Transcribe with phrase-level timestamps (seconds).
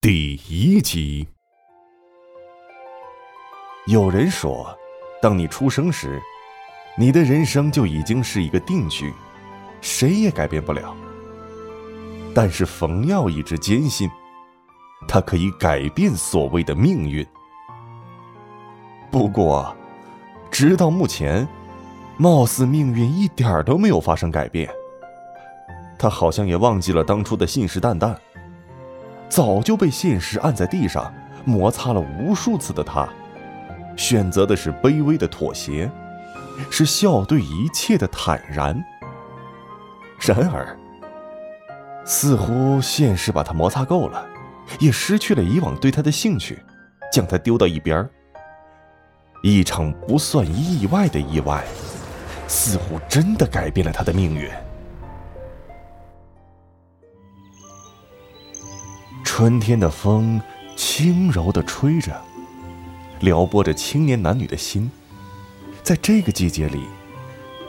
[0.00, 1.26] 第一集。
[3.88, 4.72] 有人说，
[5.20, 6.22] 当你出生时，
[6.96, 9.12] 你的人生就已经是一个定局，
[9.80, 10.96] 谁也改变不了。
[12.32, 14.08] 但是冯耀一直坚信，
[15.08, 17.26] 他可以改变所谓的命运。
[19.10, 19.76] 不过，
[20.48, 21.46] 直到目前，
[22.16, 24.72] 貌似命运一点都没有发生改变。
[25.98, 28.16] 他好像也忘记了当初的信誓旦旦。
[29.28, 31.12] 早就被现实按在地上
[31.44, 33.08] 摩擦了无数次的他，
[33.96, 35.90] 选择的是卑微的妥协，
[36.70, 38.82] 是笑对一切的坦然。
[40.20, 40.76] 然而，
[42.04, 44.26] 似乎现实把他摩擦够了，
[44.80, 46.62] 也失去了以往对他的兴趣，
[47.12, 48.10] 将他丢到一边儿
[49.42, 51.64] 一场不算意外的意外，
[52.48, 54.50] 似乎真的改变了他的命运。
[59.38, 60.42] 春天的风
[60.74, 62.12] 轻柔地吹着，
[63.20, 64.90] 撩拨着青年男女的心。
[65.80, 66.80] 在这个季节里，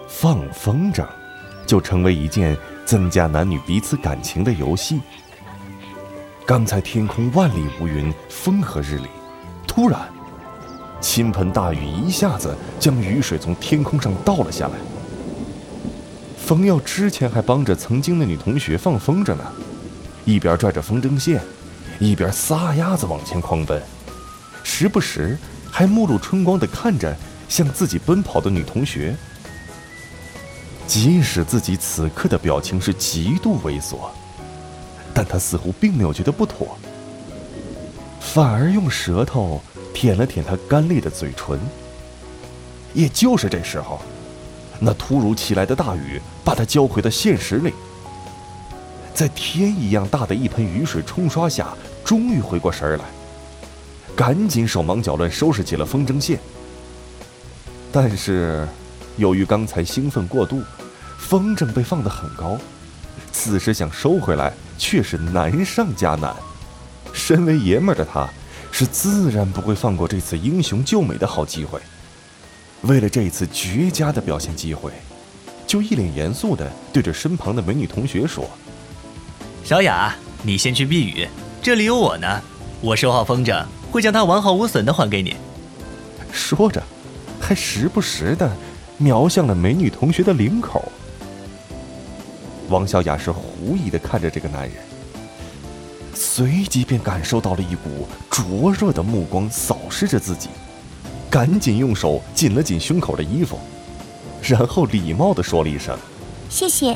[0.08, 1.06] 放风筝
[1.68, 5.00] 就成为一件增加男女彼此感情的游戏。
[6.44, 9.06] 刚才天空万里无云，风和日丽，
[9.68, 10.10] 突然，
[11.00, 14.74] 倾盆大雨一下子将雨水从天空上倒了下来。
[16.36, 19.44] 冯耀之前还帮着曾经的女同学放风筝呢，
[20.26, 21.40] 一边拽着风筝线。
[22.00, 23.82] 一边撒丫子往前狂奔，
[24.64, 25.38] 时不时
[25.70, 27.14] 还目露春光的看着
[27.50, 29.16] 向自己奔跑的女同学。
[30.88, 34.10] 即使自己此刻的表情是极度猥琐，
[35.14, 36.78] 但他似乎并没有觉得不妥，
[38.20, 39.62] 反而用舌头
[39.94, 41.60] 舔了舔她干裂的嘴唇。
[42.94, 44.02] 也就是这时候，
[44.80, 47.74] 那突如其来的大雨把他浇回到现实里。
[49.14, 51.76] 在天一样大的一盆雨水冲刷下，
[52.10, 53.04] 终于回过神儿来，
[54.16, 56.40] 赶紧手忙脚乱收拾起了风筝线。
[57.92, 58.68] 但是，
[59.18, 60.64] 由于刚才兴奋过度，
[61.20, 62.58] 风筝被放得很高，
[63.32, 66.36] 此时想收回来却是难上加难。
[67.14, 68.28] 身为爷们的他，
[68.72, 71.80] 是自然不会放过这次英雄救美的好机会。
[72.82, 74.92] 为了这次绝佳的表现机会，
[75.68, 78.50] 就一脸严肃地对着身旁的美女同学说。
[79.64, 81.28] 小雅，你先去避雨，
[81.62, 82.42] 这里有我呢。
[82.82, 85.36] 我收好风筝，会将它完好无损的还给你。
[86.32, 86.82] 说着，
[87.40, 88.50] 还时不时的
[88.98, 90.90] 瞄向了美女同学的领口。
[92.70, 94.76] 王小雅是狐疑的看着这个男人，
[96.14, 100.48] 随即便感受到了一股灼热的目光扫视着自己，
[101.30, 103.60] 赶紧用手紧了紧胸口的衣服，
[104.42, 105.98] 然后礼貌的说了一声
[106.48, 106.96] ：“谢谢。”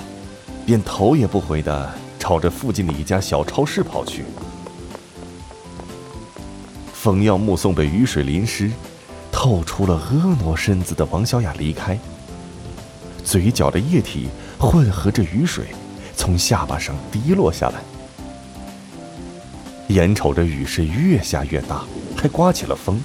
[0.66, 1.94] 便头也不回的。
[2.19, 4.24] 朝着附近的一家小超市跑去。
[7.03, 8.71] 冯耀目送被雨水淋湿、
[9.29, 11.99] 透出了婀娜身子的王小雅离开，
[13.25, 15.65] 嘴角的液体混合着雨水
[16.15, 17.81] 从下巴上滴落下来。
[19.89, 21.83] 眼瞅着雨势越下越大，
[22.15, 22.97] 还刮起了风。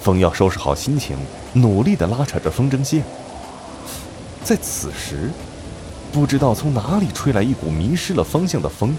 [0.00, 1.16] 冯耀收拾好心情，
[1.52, 3.02] 努力的拉扯着风筝线。
[4.44, 5.32] 在此时。
[6.12, 8.96] 不知道从哪里吹来一股迷失了方向的风，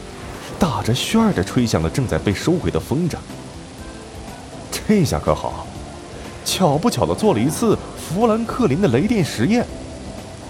[0.59, 3.15] 打着旋儿的吹向了正在被收回的风筝。
[4.87, 5.65] 这下可好，
[6.45, 9.65] 巧不巧的做了一次富兰克林的雷电实验。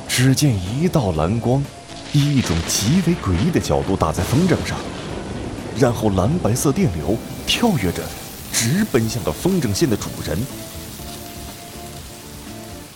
[0.08, 1.64] 只见一道蓝光，
[2.12, 4.78] 以一种极为诡异的角度打在风筝上，
[5.78, 8.04] 然后蓝白色电流跳跃着，
[8.52, 10.38] 直奔向了风筝线的主人。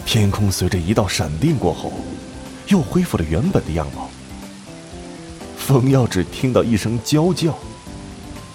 [0.06, 1.94] 天空随着一道闪电过后。
[2.70, 4.12] 又恢复了原本的样貌。
[5.58, 7.48] 冯耀只听到一声娇叫：“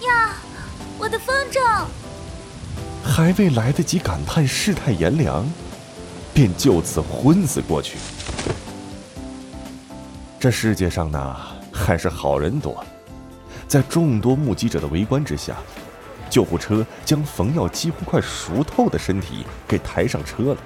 [0.07, 0.37] 呀，
[0.97, 1.59] 我的风筝！”
[3.15, 5.49] 还未来得及感叹世态炎凉，
[6.33, 7.97] 便就此昏死过去。
[10.37, 11.37] 这世界上呢，
[11.71, 12.83] 还是好人多。
[13.69, 15.55] 在众多目击者的围观之下，
[16.29, 20.57] 救护车将冯耀几乎快熟透的身体给抬上车了，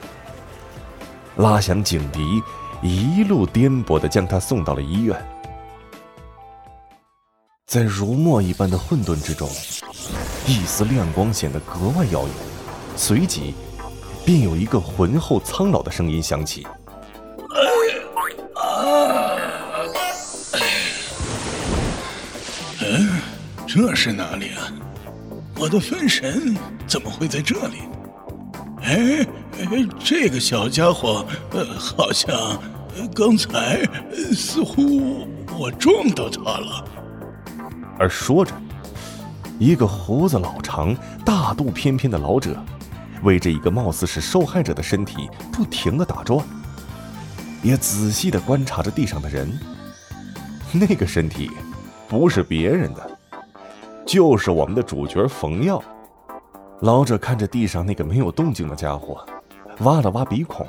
[1.35, 2.41] 拉响警笛。
[2.81, 5.15] 一路颠簸的将他送到了医院，
[7.67, 9.47] 在如墨一般的混沌之中，
[10.47, 12.48] 一丝亮光显得格外耀眼。
[12.99, 13.53] 随即，
[14.25, 16.67] 便有一个浑厚苍老的声音响起
[22.83, 23.21] ：“嗯，
[23.65, 24.67] 这是哪里啊？
[25.57, 26.53] 我的分神
[26.85, 27.77] 怎么会在这里？”
[28.83, 29.25] 哎，
[29.97, 32.61] 这个小家伙，呃，好像
[33.15, 33.79] 刚才
[34.35, 35.25] 似乎
[35.57, 36.85] 我撞到他了。
[37.97, 38.53] 而说着，
[39.57, 40.93] 一个胡子老长、
[41.25, 42.61] 大肚翩翩的老者，
[43.23, 46.45] 围着一个貌似是受害者的身体不停的打转，
[47.61, 49.51] 也仔细的观察着地上的人。
[50.71, 51.49] 那个身体
[52.07, 53.17] 不是别人的，
[54.05, 55.83] 就是我们的主角冯耀。
[56.81, 59.25] 老者看着地上那个没有动静的家伙，
[59.79, 60.65] 挖了挖鼻孔，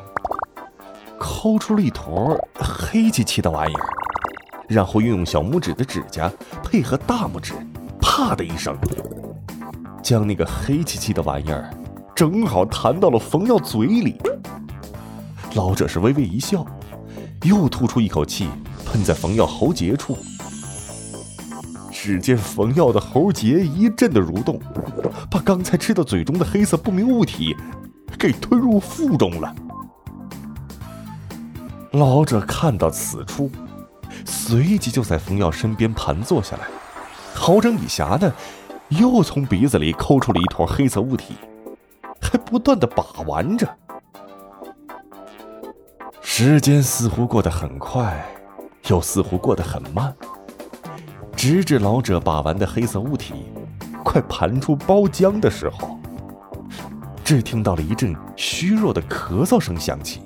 [1.19, 3.87] 抠出了一坨黑漆漆的玩意儿，
[4.69, 6.31] 然后运用小拇指的指甲
[6.65, 7.55] 配合大拇指。
[8.01, 8.77] 啪的一声，
[10.03, 11.71] 将那个黑漆漆的玩意儿
[12.21, 14.15] 正好弹到了冯耀嘴里。
[15.55, 16.67] 老者是微微一笑，
[17.45, 18.47] 又吐出一口气，
[18.85, 20.19] 喷在冯耀喉结处。
[21.91, 24.61] 只见冯耀的喉结一阵的蠕动，
[25.31, 27.57] 把刚才吃到嘴中的黑色不明物体
[28.19, 29.55] 给吞入腹中了。
[31.93, 33.51] 老者看到此处，
[34.27, 36.65] 随即就在冯耀身边盘坐下来。
[37.33, 38.31] 好整以暇的，
[38.91, 41.33] 又从鼻子里抠出了一坨黑色物体，
[42.31, 43.69] 还不断的把玩着。
[46.21, 48.25] 时间似乎过得很快，
[48.87, 50.15] 又似乎过得很慢。
[51.35, 53.47] 直至老者把玩的黑色物体
[54.05, 55.99] 快盘出包浆的时候，
[57.25, 60.23] 只听到了一阵虚弱的咳嗽声响起。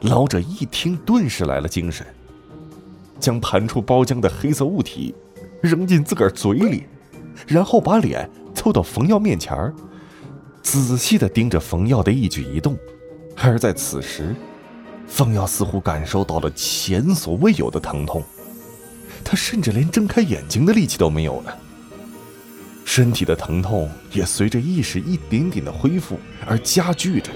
[0.00, 2.04] 老者一听，顿时来了精神。
[3.20, 5.14] 将盘出包浆的黑色物体
[5.60, 6.88] 扔进自个儿嘴里，
[7.46, 9.74] 然后把脸凑到冯耀面前儿，
[10.62, 12.76] 仔细的盯着冯耀的一举一动。
[13.36, 14.34] 而在此时，
[15.06, 18.22] 冯耀似乎感受到了前所未有的疼痛，
[19.24, 21.58] 他甚至连睁开眼睛的力气都没有了。
[22.84, 27.30] 身体的疼痛也随着意识一点点的恢复而加剧着，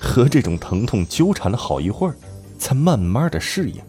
[0.00, 2.14] 和这种疼痛纠缠了好一会儿。
[2.58, 3.80] 才慢慢的适应，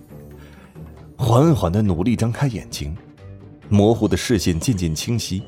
[1.18, 2.96] 缓缓的努力张开眼睛，
[3.72, 5.42] 模糊的视线渐渐清晰。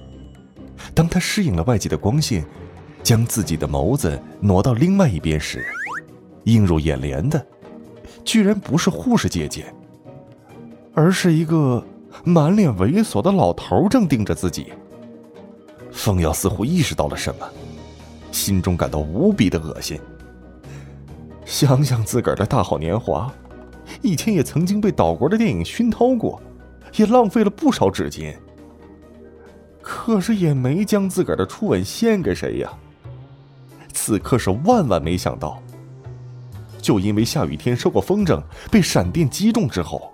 [0.95, 2.45] 当他适应了外界的光线，
[3.03, 5.65] 将自己的眸子挪到另外一边时，
[6.45, 7.45] 映入眼帘的，
[8.23, 9.65] 居然不是护士姐姐，
[10.93, 11.85] 而是一个
[12.23, 14.71] 满脸猥琐的老头正盯着自己。
[15.91, 17.45] 凤瑶似乎意识到了什么，
[18.31, 19.99] 心中感到无比的恶心。
[21.45, 23.31] 想想自个儿的大好年华，
[24.01, 26.41] 以前也曾经被岛国的电影熏陶过，
[26.95, 28.33] 也浪费了不少纸巾。
[29.81, 32.71] 可是也没将自个儿的初吻献给谁呀。
[33.93, 35.61] 此刻是万万没想到，
[36.81, 38.41] 就因为下雨天收过风筝，
[38.71, 40.11] 被闪电击中之后，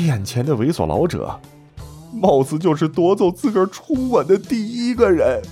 [0.00, 1.38] 眼前的猥琐老者，
[2.12, 5.42] 貌似就是夺走自个儿初吻的第一个人，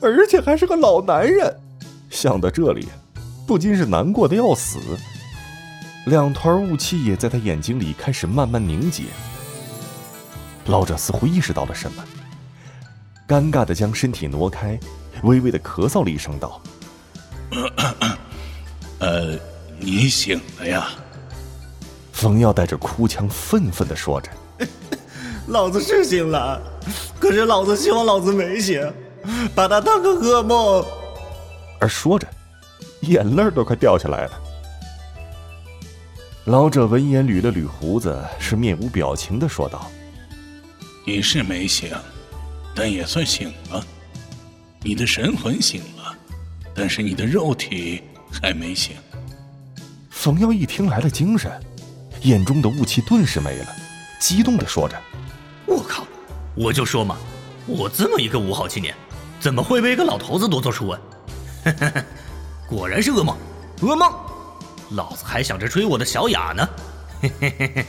[0.00, 1.56] 而且还是个老男人。
[2.10, 2.86] 想到这里。
[3.46, 4.80] 不禁是难过的要死，
[6.06, 9.04] 两团雾气也在他眼睛里开始慢慢凝结。
[10.66, 12.04] 老者似乎意识到了什么，
[13.26, 14.78] 尴尬的将身体挪开，
[15.24, 16.62] 微微的咳嗽了一声，道
[19.00, 19.36] ：“呃，
[19.80, 20.88] 你醒了呀？”
[22.12, 24.30] 冯耀带着哭腔，愤愤的说着
[25.48, 26.60] ：“老子是醒了，
[27.18, 28.80] 可是老子希望老子没醒，
[29.56, 30.84] 把他当个噩梦。”
[31.80, 32.28] 而说着。
[33.02, 34.32] 眼泪都快掉下来了。
[36.46, 39.90] 老者闻言捋了捋胡子，是面无表情的说道
[41.04, 41.90] ：“你是没醒，
[42.72, 43.84] 但也算醒了。
[44.80, 46.16] 你的神魂醒了，
[46.72, 48.00] 但是你的肉体
[48.30, 48.94] 还没醒。”
[50.08, 51.50] 冯耀一听来了精神，
[52.22, 53.66] 眼中的雾气顿时没了，
[54.20, 54.96] 激动的说着
[55.66, 56.06] ：“我靠！
[56.54, 57.16] 我就说嘛，
[57.66, 58.94] 我这么一个五好青年，
[59.40, 61.00] 怎么会被一个老头子夺走初吻？”
[62.70, 63.36] 果然是噩梦，
[63.80, 64.14] 噩梦！
[64.92, 66.68] 老子还想着追我的小雅呢。
[67.20, 67.84] 嘿嘿嘿嘿。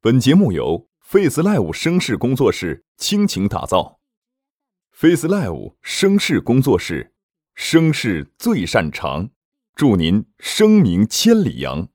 [0.00, 3.98] 本节目由 Face Live 声势工作室倾情打造
[4.92, 7.12] ，Face Live 声势工作室，
[7.54, 9.30] 声势最擅长，
[9.74, 11.88] 祝您声名千里扬。